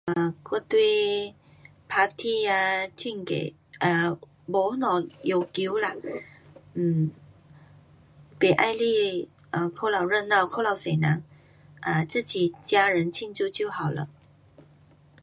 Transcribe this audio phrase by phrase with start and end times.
[0.07, 1.35] um 我对
[1.87, 4.15] Party 啊庆祝的 um
[4.47, 5.93] 没什么要求啦
[6.75, 7.09] ，um
[8.39, 11.23] 不喜欢过头热闹，过头多人
[11.83, 14.09] ，um 自己家人庆祝就好了。